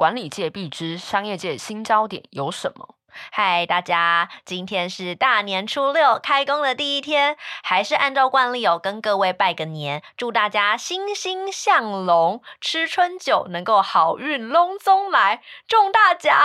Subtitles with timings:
[0.00, 2.96] 管理界必知，商业界新焦点有什么？
[3.30, 16.36] 嗨，大家，今天是大年初六，开工的第一天，还是按照惯例哦，跟各位拜个年，祝大家欣欣向荣，吃春酒能够好运隆中来，中大奖，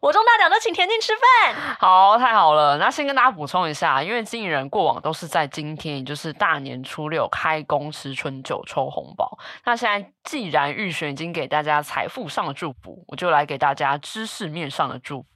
[0.00, 1.54] 我中大奖就请田静吃饭。
[1.78, 15.28] 好，太好了，那先跟大家补充一下，因为经纪人过往都是在今天，也就是大年初六开工吃春酒抽红包，那现在既然玉璇已经给大家财富上的祝福，我就来给大家知识面上的祝福。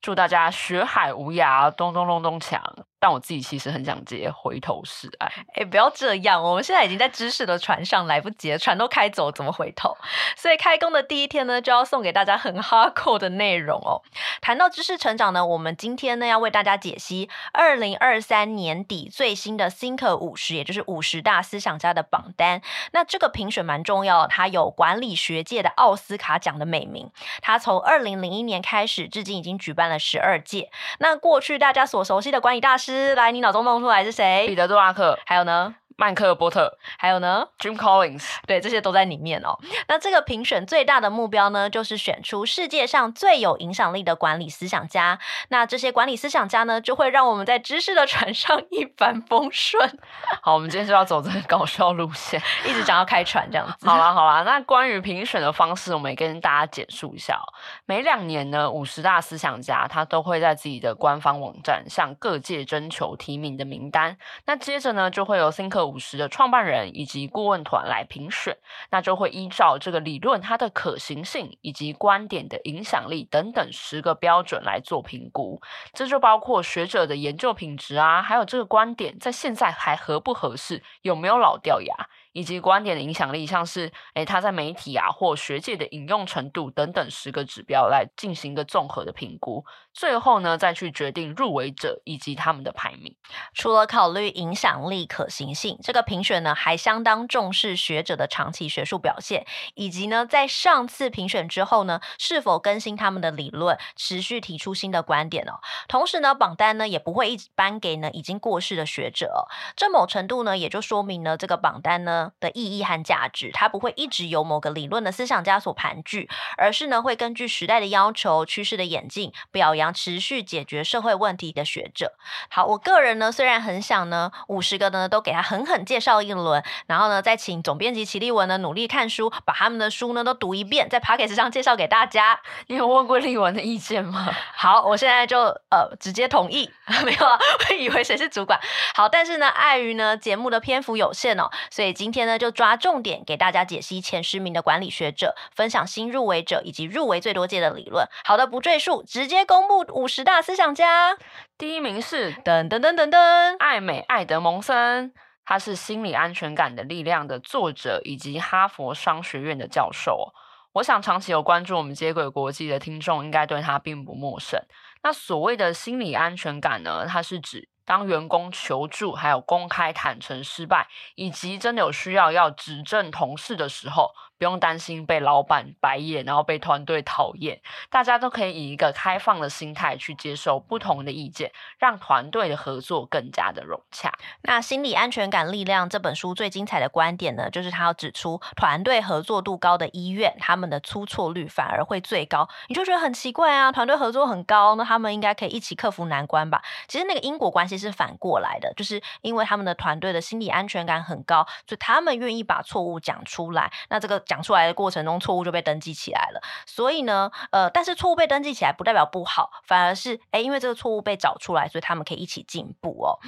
[0.00, 2.60] 祝大家学海无涯，咚咚咚咚锵。
[3.00, 5.32] 但我自己其实很想接回头是岸。
[5.54, 9.96] 哎，不要这样，我们现在已经在知识的船上，来不及了，船都开走，怎么回头？
[10.36, 14.02] 所以开工的第一天呢，就要送给大家很 哈扣的内容哦。
[14.42, 22.60] 谈到知识成长呢，我们今天呢要为大家解析二零二三年底最新的 Thinker 五十，也就是五十大思想家的榜单。
[22.92, 27.10] 那这个评选蛮重要，它有管理学界的奥斯卡奖的美名。
[27.40, 30.70] 它从二零零一年开始，至今已经举办了十二届。
[30.98, 32.89] 那过去大家所熟悉的管理大师。
[33.14, 34.46] 来，你脑中蹦出来是谁？
[34.46, 35.74] 彼得·杜拉克，还有呢？
[36.00, 39.58] 曼克·波特，还有呢？Jim Collins，对，这些都在里面哦。
[39.86, 45.18] 那这个评选最大的目标呢，就是选出世界上最有影响力的管理思想家。
[45.50, 49.98] 那这些管理思想家呢，就会让我们在知识的船上一帆风顺。
[50.40, 53.86] 好，我们今天就要走这个搞笑路线，一直讲要开船这样子。
[53.86, 57.44] 好啦好啦，那关于评选的方式，我们也跟大家简述一下哦。
[57.84, 64.16] 每两年呢，五十大思想家他都会在自己的官方网站向各界征求提名的名单。
[64.46, 68.56] 那接着呢，就会有 Thinker 五十的创办人以及顾问团来评选，
[68.90, 75.60] 那就会依照这个理论它的可行性以及观点的影响力等等十个标准来做评估。
[75.92, 81.94] 这就包括学者的研究品质啊，还有这个观点在现在还合不合适，有没有老掉牙。
[82.32, 93.16] 以及观点的影响力，像是诶，他在媒体啊或学界的引用程度等等十个指标来进行一个综合的评估，最后呢再去决定入围者以及他们的排名。
[93.52, 105.60] 除了考虑影响力、可行性，这个评选呢还相当重视学者的长期学术表现，以及呢在上次评选之后呢是否更新他们的理论，持续提出新的观点哦。
[105.88, 112.19] 同时呢榜单呢也不会一直颁给呢已经过世的学者，这某程度呢也就说明了这个榜单呢。
[112.40, 122.12] 的意义和价值，它不会一直由某个理论的思想家所盘踞，而是呢会根据时代的要求、趋势的演进，表扬持续解决社会问题的学者。
[122.48, 132.40] 好，我个人呢虽然很想呢五十个呢都给他狠狠介绍一轮，然后呢再请总编辑齐立文呢努力看书，把他们的书呢都读一遍，在 Podcast 上介绍给大家。
[132.68, 134.30] 你有问过立文的意见吗？
[134.54, 136.70] 好，我现在就呃直接同意，
[137.04, 137.38] 没有啊，
[137.68, 138.60] 我以为谁是主管。
[138.94, 142.09] 好，但是呢碍于呢节目的篇幅有限哦，所以今天。
[142.10, 148.04] 今天呢，就抓重点给大家解析前十名的管理学者，分享新入围者以及入围最多届的理论。
[148.24, 151.16] 好的，不赘述，直接公布五十大思想家。
[151.56, 155.12] 第一名是噔噔噔噔噔，艾美·艾德蒙森，
[155.44, 160.32] 他是《心理安全感的力量》的作者以及哈佛商学院的教授。
[160.72, 164.60] 我想长期有关注我们接轨国际的听众，应该对他并不陌生。
[165.04, 170.86] 那所谓的心理安全感呢，它是指当员工求助，还有公开坦诚失败，
[171.16, 177.60] 以及真的有需要要指正同事的时候，不用担心被老板白眼，然后被团队讨厌。
[177.90, 184.12] 大家都可以以一个开放的心态去接受不同的意见，让团队的合作更加的融洽。
[184.42, 192.48] 那《心理安全感力量》这本书最精彩的观点呢，就是他要指出，团队合作度高的医院，他们的出错率反而会最高。
[192.68, 196.62] 你就觉得很奇怪啊，团队合作很高，那他们应该可以一起克服难关吧？
[196.86, 197.80] 其实那个因果关系。
[197.80, 203.72] 是反过来的，就是因为他们的团队的心理安全感很高，所以他们愿意把错误讲出来。
[203.88, 206.40] 那这个讲出来的过程中，错误就被登记起来了。
[206.66, 213.18] 所以呢，呃，但是错误被登记起来不代表不好，反而是诶，因为这个错误被找出来，所以他们可以一起进步哦。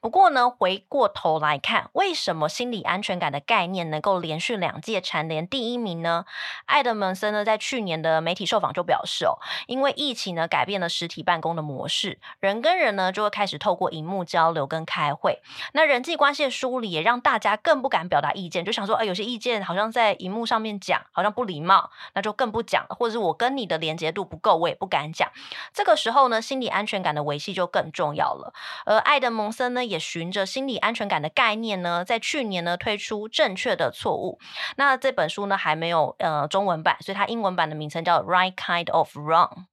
[0.00, 6.24] 不过呢，回过头来看，为什么心理安全感的概念能够连续两届蝉联第一名呢？
[6.66, 13.88] 艾德蒙森呢，在去年的媒体受访就表示哦，因为疫情呢，改变了实体办公的模式，人跟人呢就会开始透过。
[13.88, 15.40] 荧幕交流跟开会，
[15.72, 22.96] 那人际关系的梳理也让大家更不敢表达意见，就想说，哎，有些意见好像在荧幕上面讲，好像不礼貌，那就更不讲了。
[22.98, 25.30] 或者是我跟你的连接度不够，我也不敢讲。
[25.74, 28.54] 这个时候呢，心理安全感的维系就更重要了。
[28.86, 34.40] 而爱德蒙森呢，也循着心理安全感的概念呢，在去年呢推出正确的错误。
[34.76, 39.66] 那这本书呢还没有呃中文版，所以它英文版的名称叫 Right Kind of Wrong。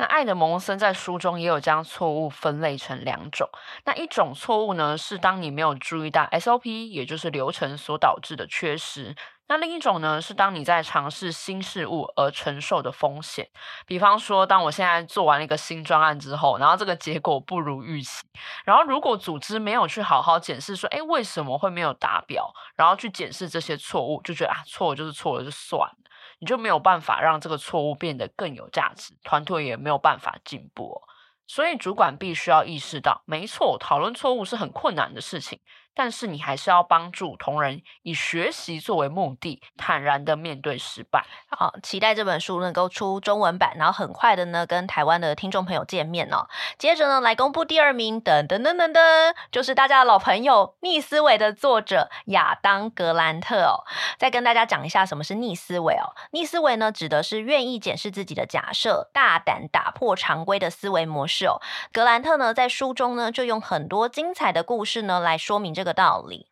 [0.00, 3.48] 那爱德蒙森在书中也有将错误分类成两种。
[3.84, 9.16] 那一种错误呢，是当你没有注意到 SOP，也就是流程所导致的缺失。
[9.48, 13.48] 那另一种呢，是当你在尝试新事物而承受的风险。
[13.86, 18.22] 比方说，当我现在做完了一个新专案之后，然后这个结果不如预期，
[18.64, 25.96] 然后如果组织没有去好好检视说，诶，为什么会没有达标，然后去检视这些错误，就觉得啊，错了就是错了，就算了。
[26.40, 31.02] 你就没有办法让这个错误变得更有价值，团队也没有办法进步。
[31.46, 35.58] 所以主管必须要意识到，没错，讨论错误是很困难的事情。
[35.98, 41.26] 但是你还是要帮助同仁以学习作为目的，坦然的面对失败。
[41.50, 46.46] 好，期待这本书能够出中文版，然后很快的呢跟台湾的听众朋友见面哦。
[46.78, 53.82] 接着呢来公布第二名，噔噔噔噔噔，就是大家的老朋友逆思维的作者亚当格兰特哦。
[54.18, 56.14] 再跟大家讲一下什么是逆思维哦。
[56.30, 61.60] 逆思维呢指的是愿意检视自己的假设，大胆打破常规的思维模式哦。
[61.92, 65.87] 格兰特呢在书中呢就用很多精彩的故事呢来说明这个。
[65.88, 66.47] 的道理。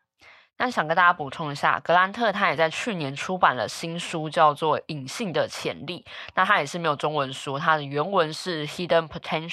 [0.58, 6.02] 那想跟大家补充一下，格兰特他也在去年出版了新书，叫做《隐性的潜力》。
[6.34, 9.50] 那他也是没有中文书，他的原文是《Hidden Potential》。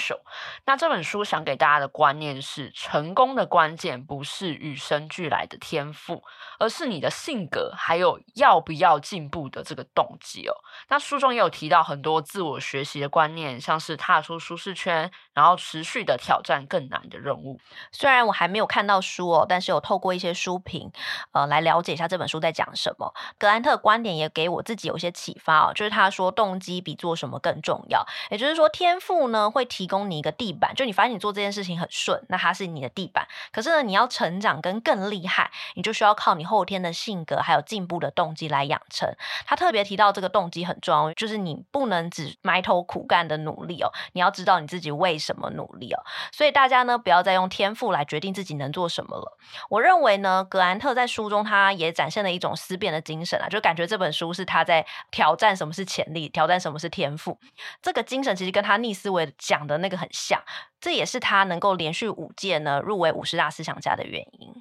[0.65, 6.23] 那这本书想给大家的观念是：成功的关键不是与生俱来的天赋，
[6.57, 10.55] 而是你的性格还有要不要进步的这个动机哦。
[10.87, 17.59] 那书中也有提到很多自我学习的观念，像是踏出舒适圈，然后持续的挑战更难的任务。
[17.91, 20.89] 虽然我还没有看到书哦，但是有透过一些书评。
[21.31, 23.13] 呃，来了解一下这本书在讲什么。
[23.37, 28.05] 格兰特的观点也给我自己有一些启发哦，就是他说动机比做什么更重要。
[28.29, 33.27] 也就是说，天赋呢会提供你一个地板，就你发现你做这件事情很顺，那它是你的地板。
[33.51, 39.13] 可是呢，你要成长跟更厉害，你就需要靠你后天的性格还有进步的动机来养成。
[39.45, 46.03] 他特别提到这个动机很重要，就是你不能只埋头苦干的努力哦，你要知道你自己为什么努力哦。
[46.31, 49.37] 所以大家呢，不要再用天赋来决定自己能做什么了。
[49.69, 57.39] 我认为呢，格兰特在书中他也展现了一种思辨的精神啊，就感觉这本书是他在挑战什么是潜力，挑战什么是天赋。
[57.81, 60.41] 这个精神其实跟他逆思维讲的那个很像，
[60.81, 64.53] 这也是他能够连续五届呢入围五十大思想家的原因。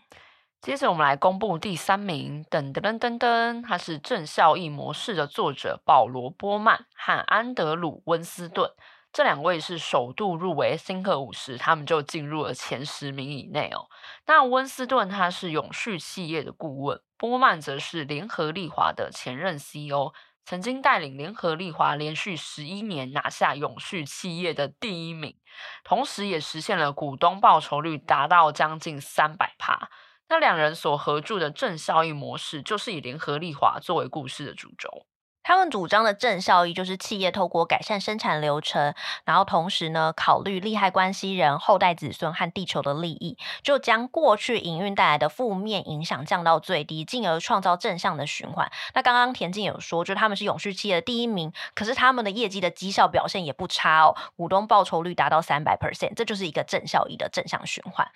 [0.60, 8.70] 接着我们来公布第三名，噔噔噔噔噔，他是正效益模式的作者保罗波曼和安德鲁温斯顿。
[9.12, 13.90] 这两位是首度入围新客五十，他们就进入了前十名以内哦。
[14.26, 20.14] 那温斯顿他是永续企业的顾问，波曼则是联合利华的前任 CEO，
[20.46, 25.36] 曾经带领联合利华连续十一年拿下永续企业的第一名，
[25.84, 29.90] 同时也实现了股东报酬率达到将近三百趴。
[30.30, 35.06] 那两人所合著的正效益模式，就是以联合利华作为故事的主轴。
[35.44, 38.94] 他们主张的正效益就是企业透过改善生产流程，
[39.24, 48.70] 然后同时呢考虑利害关系人、后代子孙和地球的利益，就将过去营运带来的负面影响降到最低，进而创造正向的循环。
[48.94, 58.06] 那刚刚田静有说，就他们是永续企业的第一名，可是他们的业绩的绩效表现也不差哦，股东报酬率达到三百 percent，这就是一个正效益的正向循环。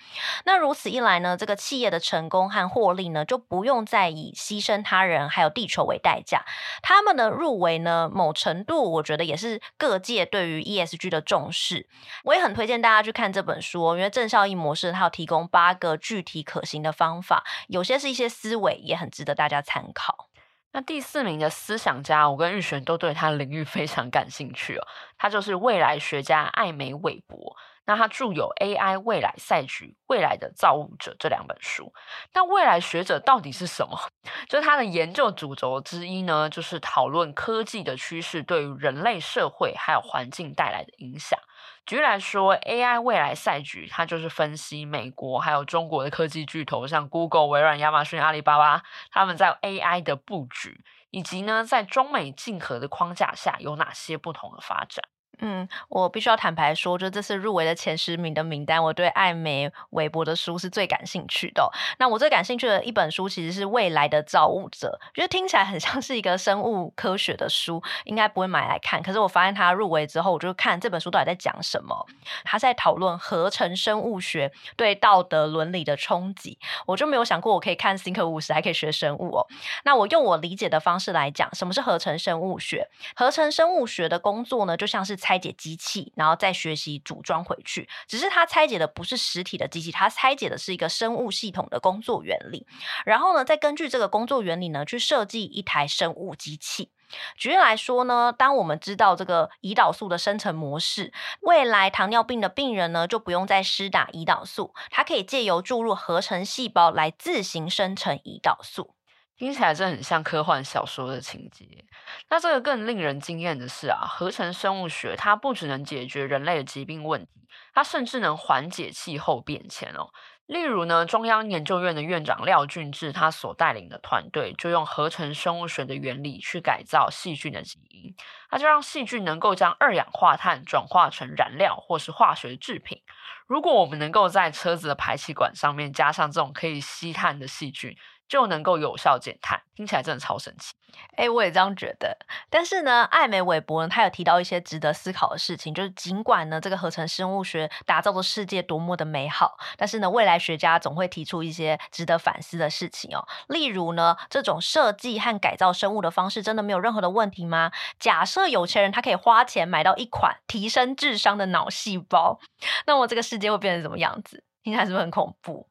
[0.44, 6.44] 那如此一来呢，这个企业的成功和获利呢，就不用再以牺牲他人还有地球为代价，
[6.82, 7.15] 他们。
[7.16, 11.88] 的入围呢，某程度我觉得也是各界对于 ESG 的重视。
[12.25, 20.28] 我也很推荐大家去看这本书，因为正效益模式它有提供八个具体可行的方法，有些是一些思维，也很值得大家参考。
[20.76, 27.56] 那第四名的思想家，我跟玉璇都对他领域非常感兴趣哦，他就是未来学家艾美韦伯。
[27.87, 31.90] 那他著有《AI 未来赛局》《未来的造物者》这两本书。
[32.35, 33.99] 那未来学者到底是什么？
[34.50, 41.40] 就是他的研究主轴之一呢，就是讨论科技的趋势对于人类社会还有环境带来的影响。
[41.86, 55.04] 举例来说，《AI 未来赛局》它就是分析美国还有中国的科技巨头，像 Google、微软、亚马逊、阿里巴巴，他们在 AI 的布局，以及呢，在中美竞合的框架下有哪些不同的发展。
[55.38, 61.70] 嗯，我必须要坦白说，就这次入围的前十名的名单，我对艾美韦伯的书是最感兴趣的。
[61.98, 69.02] 那我最感兴趣的一本书其实是《未来的造物者》，觉得听起来很像是一个生物科学的书，应该不会买来看。
[69.02, 72.06] 可是我发现他入围之后，我就看这本书到底在讲什么。
[72.44, 79.46] 他在讨论合成生物学对道德伦理的冲击，我就没有想过我可以看 Think 50还可以学生物哦。
[79.84, 82.88] 那我用我理解的方式来讲，什么是合成生物学？
[83.14, 87.88] 合成生物学的工作呢，就像是拆解机器，然后再学习组装回去。
[88.06, 92.64] 只是它拆解的不是实体的机器，它拆解的是一个生物系统的工作原理。
[93.04, 96.92] 然后呢，再根据这个工作原理呢，去设计一台生物机器。
[97.37, 108.95] 举例来说呢，当我们知道这个胰岛素的生成模式，未来糖尿病的病人呢，就不用再施打胰岛素，它可以借由注入合成细胞来自行生成胰岛素。
[109.36, 111.84] 听起来真很像科幻小说的情节。
[112.30, 120.08] 那这个更令人惊艳的是啊，合成生物学它不只能解决人类的疾病问题，它甚至能缓解气候变迁哦。
[120.46, 128.14] 例如呢，中央研究院的院长廖俊智他所带领的团队，就用合成生物学的原理去改造细菌的基因，
[128.48, 133.02] 它就让细菌能够将二氧化碳转化成燃料或是化学制品。
[133.48, 137.96] 如果我们能够在车子的排气管上面加上这种可以吸碳的细菌，
[138.28, 140.75] 就能够有效减碳，听起来真的超神奇。
[141.16, 142.16] 哎、我也这样觉得。
[142.49, 153.26] 但是呢，艾美韦伯呢，他有提到一些值得思考的事情，就是尽管呢，这个合成生物学打造的世界多么的美好，但是呢，未来学家总会提出一些值得反思的事情哦。
[153.49, 157.71] 例如呢，这种设计和改造生物的方式真的没有任何的问题吗？
[157.99, 162.40] 假设有钱人他可以花钱买到一款提升智商的脑细胞，
[162.87, 164.42] 那么这个世界会变成什么样子？
[164.66, 165.68] 听起来是不是很恐怖？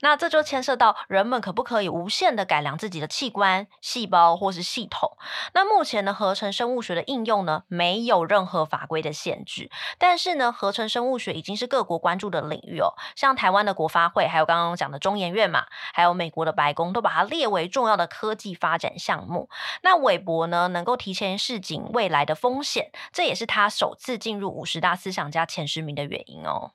[0.00, 5.18] 那这就牵涉到人们可不可以无限的改良自己的器官、细胞或是系统？
[5.52, 9.70] 那目前呢，合成生物学的应用呢，没有任何法规的限制。
[9.98, 12.94] 但是呢，合成生物学已经是各国关注的领域哦。
[13.14, 19.50] 像台湾的国发会，还有刚刚讲的中研院嘛，还有美国的白宫，都把它列为重要的科技发展项目。
[19.82, 26.72] 那韦伯呢，能够提前示警未来的风险，这也是他首次进入五十大思想家前十名的原因哦。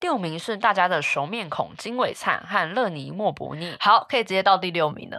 [0.00, 3.76] 第五名是大家的熟面孔金伟灿和乐尼莫伯尼。
[3.78, 5.18] 好，可以直接到第六名了。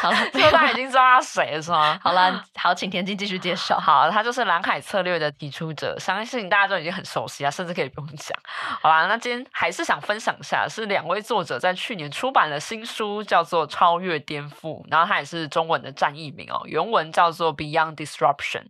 [0.00, 0.16] 好了，
[0.52, 1.98] 大家已经知道他谁了是吗？
[2.00, 3.76] 好了，好，请田静继续介绍。
[3.82, 8.38] 好，他就是蓝海策略的提出者，相信大家都已经很熟悉啊，甚至可以不用讲。
[8.80, 18.62] 好啦，那今天还是想分享一下，是两位作者在去年出版了新书，叫做《超越颠覆》，然后它也是中文的战译名哦，原文叫做《Beyond Disruption》。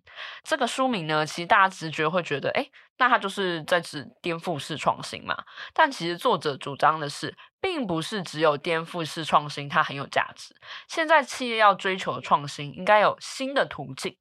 [0.42, 2.66] 这个书名呢，其实大家直觉会觉得，哎。
[3.00, 5.34] 那他就是在指颠覆式创新嘛？
[5.72, 10.54] 但其实作者主张的是，并不是只有颠覆式创新它很有价值。
[10.86, 14.18] 现在企业要追求创新，应该有新的途径，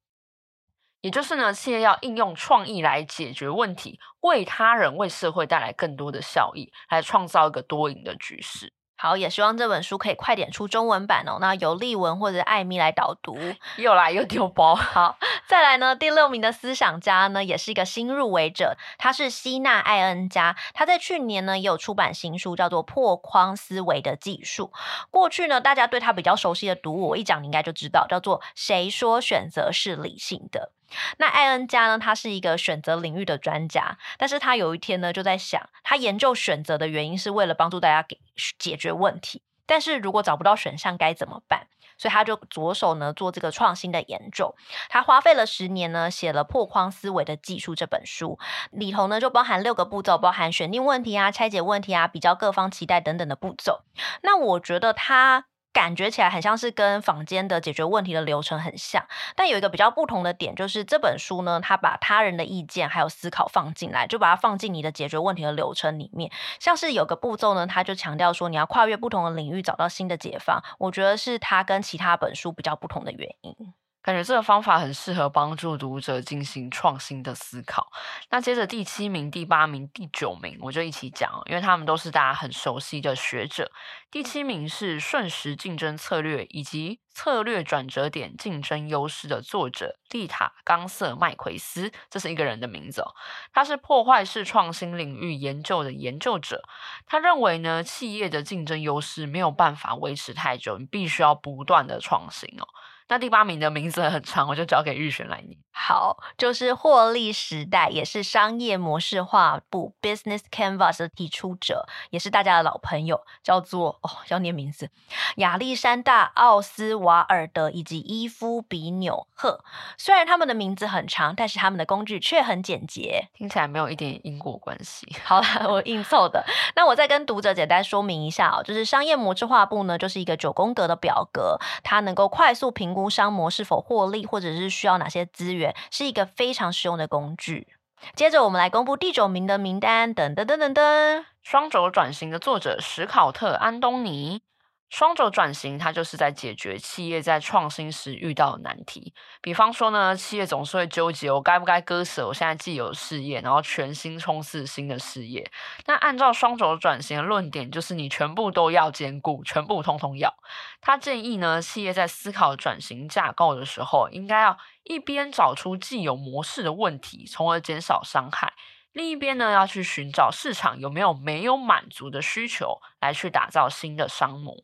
[1.02, 8.72] 也就是呢，企业要应用创意来解决问题，为他人、为社会带来更多的效益，来创造一个多赢的局势。
[9.02, 11.38] 好，也希望这本书可以快点出中文版哦。
[11.40, 13.34] 那由丽文或者艾米来导读。
[13.78, 14.74] 又来又丢包。
[14.74, 15.16] 好，
[15.46, 20.54] 再来呢，第六名的思想家呢，也是一个新入围者，他是希纳艾恩加。
[20.74, 24.70] 他在去年呢也有出版新书，叫做《破框思维的技术》。
[25.10, 30.72] 过去呢，大家对他比较熟悉的读物，我一讲你应该就知道，叫做《谁说选择是理性的》。
[31.18, 31.98] 那艾恩加呢？
[31.98, 38.18] 他是一个选择领域的专家，但是他有一天呢，就在想，他研究选择的原因是为了帮助大家给
[38.58, 41.66] 解决问题，但是如果找不到选项该怎么办？
[41.98, 44.54] 所以他就着手呢做这个创新的研究。
[44.88, 48.38] 他花费了十年呢，写了《破框思维的技术》这本书，
[48.70, 53.82] 里头呢就包含六个步骤，包含选定问题啊、拆解问题啊、比较各方期待等等的步骤。
[54.22, 55.49] 那我觉得他。
[55.72, 66.30] 感觉起来很像是跟坊间的解决问题的流程很像，但有一个比较不同的点，就是这本书呢，他把他人的意见还有思考放进来，就把它放进你的解决问题的流程里面。
[66.58, 73.54] 像是有个步骤呢，他就强调说你要跨越不同的领域找到新的解放，我觉得是他跟其他本书比较不同的原因。
[74.02, 77.86] 感觉这个方法很适合帮助读者进行创新的思考。
[78.30, 83.70] 那接着第七名、第八名、第九名，我就一起讲，因为他们都是大家很熟悉的学者。
[84.10, 93.14] 第七名是《瞬时竞争策略以及策略转折点竞争优势》的作者丽塔·冈瑟麦奎斯，这是一个人的名字哦。
[93.52, 96.62] 他是破坏式创新领域研究的研究者。
[97.06, 102.66] 他认为呢，企业的竞争优势没有办法维持太久，你必须要不断的创新哦。
[103.10, 105.58] 那第八名的名字很长，我就交给玉璇来念。
[105.72, 114.90] 好，就是获利时代，也是商业模式画布 （Business Canvas） 的提出者，也是大家的老朋友，叫做哦，要念名字，
[115.36, 119.64] 亚历山大·奥斯瓦尔德以及伊夫·比纽赫。
[119.98, 125.08] 虽然他们的名字很长，但是他们的工具却很简洁，听起来没有一点因果关系。
[125.24, 126.44] 好了，我硬凑的。
[126.76, 135.74] 那我再跟读者简单说明一下哦，就是商业模式画布呢，就是一个九宫格的表格，它能够快速评估商模是否获利，或者是需要哪些资源。
[135.90, 137.68] 是一个非常实用的工具。
[138.14, 140.14] 接着，我们来公布第九名的名单。
[140.14, 144.42] 噔噔噔噔噔，双轴转型的作者史考特·安东尼。
[144.90, 149.14] 双轴转型，它就是在解决企业在创新时遇到的难题。
[149.40, 155.48] 比方说呢，企业总是会纠结，我该不该割舍我现在既有事业，然后全心冲刺新的事业。
[155.86, 160.34] 那按照双轴转型的论点，就是你全部都要兼顾，全部通通要。
[160.80, 168.48] 他建议呢，企业在思考转型架构的时候，应该要一边找出既有模式的问题，从而减少伤害；
[168.92, 174.56] 另一边呢，要去寻找市场有没有没有满足的需求，来去打造新的商模。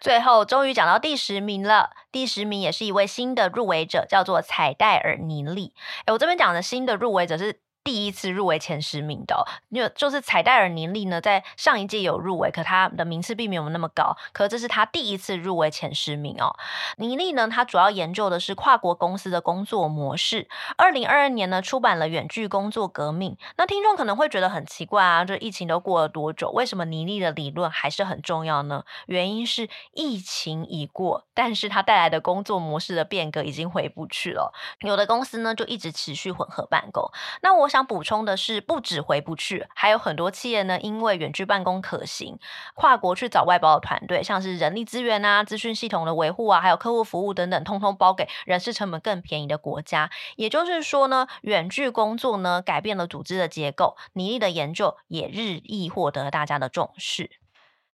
[0.00, 1.90] 最后，终于讲到第十名了。
[2.12, 5.74] 第十名也是一位新的入围者，叫做采戴尔·尼利。
[6.04, 7.63] 哎，我这边讲的新的入围者是。
[7.84, 14.16] 第一次入围前十名的，因为就是彩戴尔尼利呢，在上一届有入围，可他的名次并没有那么高。
[14.32, 16.56] 可这是他第一次入围前十名哦。
[16.96, 20.48] 尼利呢，他主要研究的是跨国公司的工作模式。
[20.78, 23.32] 二零二二年呢，出版了《远距工作革命》。
[23.58, 28.84] 那听众可能会觉得很奇怪啊，就疫情都过了多久，为什么尼利的理论还是很重要呢？
[29.04, 34.54] 原因是疫情已过，但是它带来的工作模式的变革已经回不去了。
[34.80, 37.10] 有的公司呢，就一直持续混合办公。
[37.42, 37.68] 那我。
[37.74, 42.38] 想补充的是，不止回不去，还有很多企业呢，因为远距办公可行，
[42.76, 50.08] 跨国去找外包的团队，像是人力资源啊、资讯系统的维护啊，还有客户服务等等，通通包给人事成本更便宜的国家。
[50.36, 53.96] 也就是说呢，远距工作呢，改变了组织的结构。
[54.12, 57.28] 尼利的研究也日益获得大家的重视。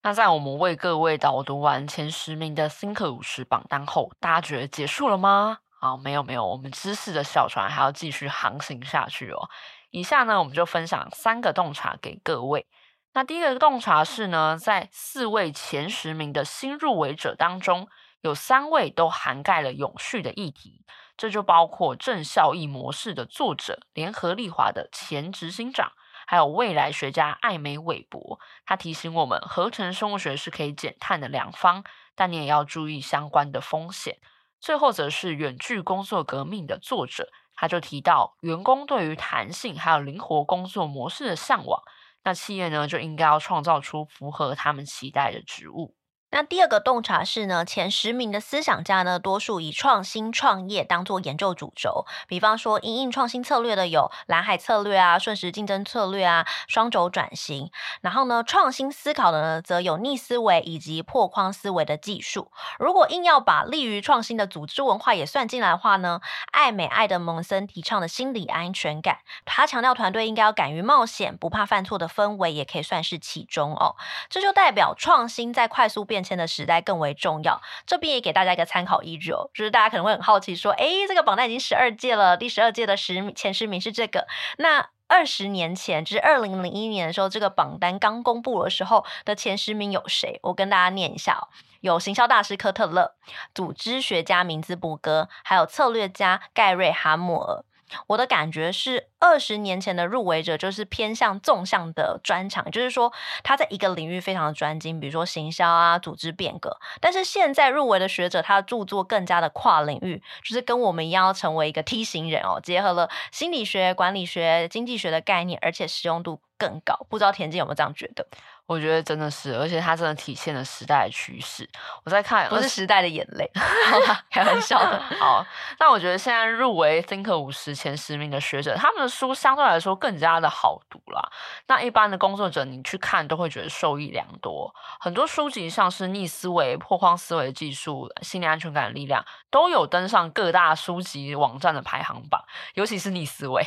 [0.01, 5.59] 那在我们为各位导读完前十名的 Think 五十榜单后，大家觉得结束了吗？
[5.79, 9.47] 好，没有没有，我们知识的小船还要继续航行下去哦。
[9.91, 12.65] 以下呢，我们就分享三个洞察给各位。
[13.13, 17.87] 那第一个洞察是呢，在四位前十名的新入围者当中，
[18.21, 20.83] 有三位都涵盖了永续的议题，
[21.15, 25.91] 这就包括正效益模式的作者联合利华的前执行长，
[26.25, 28.39] 还有未来学家艾美韦伯。
[28.65, 31.83] 他提醒我们，合成生物学是可以减碳的良方，
[32.15, 34.17] 但你也要注意相关的风险。
[34.59, 41.81] 最后则是远距工作革命的作者，他就提到员工对于弹性还有灵活工作模式的向往，
[42.23, 45.95] 那企业呢就应该要创造出符合他们期待的职务。
[46.37, 52.05] 那第二个洞察是呢，前十名的思想家呢，多数以创新创业当做研究主轴。
[52.27, 57.71] 比方说，因应创新策略的有蓝海策略啊、瞬时竞争策略啊、双轴转型。
[58.01, 62.51] 然后呢，创新思考的呢，则有逆思维以及破框思维的技术。
[62.77, 66.21] 如果硬要把利于创新的组织文化也算进来的话呢，
[66.51, 73.95] 艾美爱德蒙森提倡的心理安全感，他强调团队应该要敢于冒险、不怕犯错的氛围，也可以算是其中哦。
[74.29, 76.26] 这就代表创新在快速变。
[76.27, 79.49] 变迁的时代更为重要，这边也给大家一个参考依据哦。
[79.53, 84.27] 就是大家可能会很好奇说，诶，这个榜单已经十二届了，第十二届的十前十名是这个。
[84.57, 90.41] 那二十年前，就是二零零一年的时候，这个榜单刚公布的时候的前十名有谁？
[90.43, 91.47] 我跟大家念一下哦，
[91.79, 93.13] 有行销大师科特勒，
[93.55, 97.63] 组织学家明兹伯格，还有策略家盖瑞哈默尔。
[98.07, 103.11] 我的感觉是，二十年前的入围者就是偏向纵向的专长，就是说
[103.43, 106.77] 他在一个领域非常的专精，比如说行销啊、组织变革。
[106.99, 117.05] 但是现在入围的学者，他的著作更加的跨领域，就是跟我们一样要成为一个 T 型人哦，结合了心理学、管理学、经济学的概念，而且实用度更高。
[117.09, 118.27] 不知道田静有没有这样觉得？
[118.67, 121.67] 我觉得真的是，而且它真的体现了时代的趋势。
[122.03, 123.49] 我在看，不是时代的眼泪，
[124.29, 124.99] 开玩笑的。
[125.17, 125.45] 好，
[125.79, 131.31] 那我觉得现在入围 Thinker 五十前十名的学者，他们的书相对来说更加的好读啦。
[131.67, 134.75] 那一般的工作者，你去看都会觉得受益良多。
[134.99, 143.65] 很多书籍像是逆思维、破框思维技术、心理安全感的力量，都有登上各大书籍网站的排行榜，尤其是逆思维。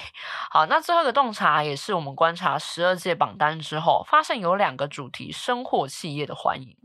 [0.51, 4.90] 好，那最后一个洞察也是我们观察十二届榜单之后，发现有两个。
[4.91, 6.77] 主题深获企业的欢迎。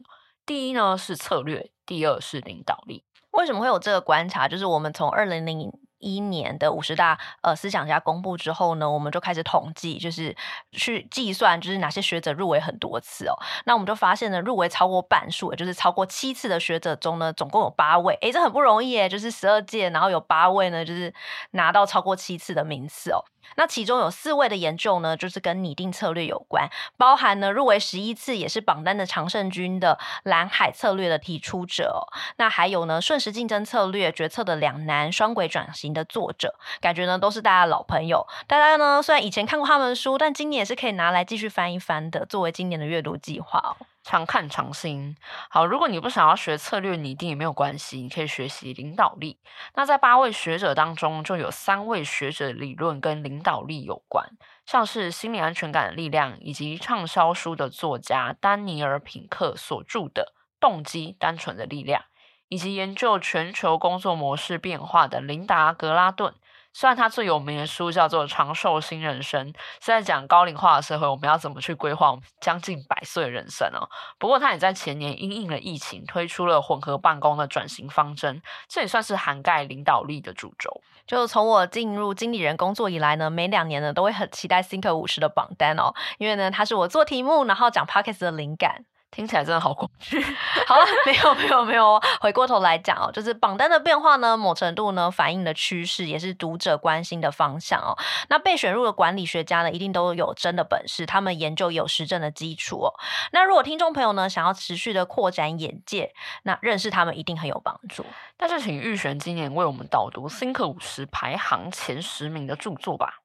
[0.45, 3.03] 第一呢是策略，第二是领导力。
[3.31, 4.47] 为什么会有这个观察？
[4.47, 10.33] 就是我们从二零零一年的五十大呃思想家公布之后呢，我们就开始统计，就是
[10.71, 13.33] 去计算，就是哪些学者入围很多次哦。
[13.65, 21.13] 那我们就发现呢，入围超过半数，也就是超过七次的学者中呢，总共有八位，诶，这很不容易诶，就是十二届，然后有八位呢，就是
[21.51, 23.19] 拿到超过七次的名次哦。
[23.55, 38.27] 那其中有四位的研究呢，就是跟拟定策略有关，包含呢入围十一次也是榜单的常胜军的蓝海策略的提出者，那还有呢顺时竞争策略决策的两难双轨转型的作者，感觉呢都是大家老朋友。
[38.47, 43.85] 大家呢虽然以前看过他们的书，但今年也是可以拿来继续翻一翻的，作为今年的阅读计划哦。
[44.05, 45.17] 常看常新。
[45.49, 49.39] 好，如果你不想要学策略拟定也没有关系，你可以学习领导力。
[49.73, 54.23] 那在八位学者当中，就有三位学者理论跟领导力有关，
[54.67, 62.01] 像是心理安全感的力量，以及畅销书的作家丹尼尔·品克所著的《动机：单纯的力量》，
[62.47, 66.35] 以及研究全球工作模式变化的琳达·格拉顿。
[66.77, 69.47] 虽然他最有名的书叫做《长寿新人生》，
[69.79, 73.87] 是在讲高龄化的社会，我们要怎么去规划将近百岁人生哦。
[74.19, 80.81] 不过他也在前年因应了疫情，推出了混合办公的转型方针，这也算是涵盖领导力的主轴。
[81.07, 88.83] 就从我进入经理人工作以来呢，每两年呢都会很期待 Think 五十的榜单哦，因为呢它是我做题目然后讲 Podcast 的灵感。
[89.15, 90.21] 听起来真的好恐惧。
[90.67, 97.97] 好了，没有没有没有，回过头来讲哦，就是榜单的变化呢，某程度呢反映了趋势，也是读者关心的方向哦。
[98.27, 102.91] 那被选入的管理学家呢，一定都有真的本事，他们研究有实证的基础哦。
[103.31, 108.05] 那如果听众朋友呢想要持续的扩展眼界，那认识他们一定很有帮助。
[108.37, 113.21] 那就请玉璇今年为我们导读 Thinker 五十排行前十名的著作吧。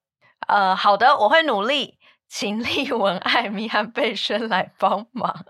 [0.46, 1.98] 呃，好的，我会努力。
[2.30, 5.44] 请丽文、艾米和贝森来帮忙。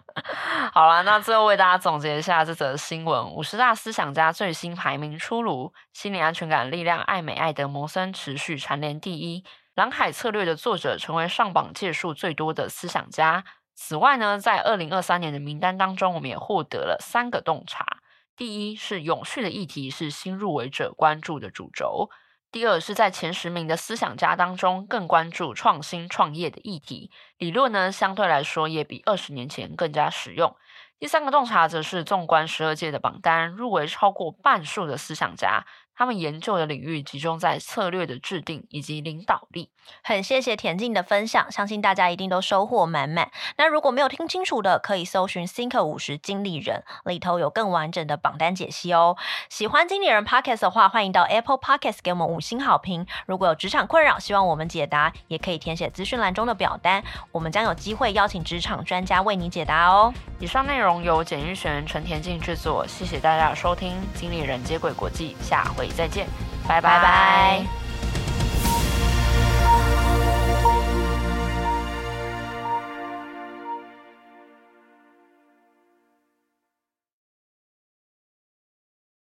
[0.72, 9.44] 好啦，那最后为大家总结一下这则新闻：五十大思想家最新排名出炉，心理安全感力量，艾美·艾德摩森持续蝉联第一。
[9.74, 13.44] 蓝海策略的作者成为上榜届数最多的思想家。
[13.74, 17.98] 此外呢，在二零二三年的名单当中，我们也获得了三个洞察：
[18.34, 22.08] 第一是永续的议题是新入围者关注的主轴。
[22.52, 30.56] 第二是在前十名的思想家当中，更关注创新创业的议题，理论呢相对来说也比二十年前更加实用。
[30.98, 35.64] 第三个洞察则是纵观十二届的榜单，入围超过半数的思想家。
[36.00, 39.68] 他们研究的领域集中在策略的制定以及领导力。
[40.02, 43.30] 很谢谢田静的分享，相信大家一定都收获满满。
[43.58, 49.18] 那如果没有听清楚的，可以搜寻 Thinker 五十经理人，里头有更完整的榜单解析哦。
[49.50, 53.06] 喜欢经理人 Podcast 的话，欢迎到 Apple Podcast 给我们五星好评。
[53.26, 60.14] 如果有职场困扰，希望我们解答，也可以填写资讯栏中的表单，我们将有机会邀请职场专家为你解答哦。
[60.38, 63.92] 以上内容由简玉璇、陈田静制作，谢谢大家的收听。
[64.14, 65.89] 经理人接轨国际，下回。
[65.90, 66.26] 再见，
[66.66, 67.89] 拜拜拜。